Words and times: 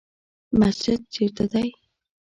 مسجد 0.59 0.99
چیرته 1.13 1.45
دی؟ 1.51 1.67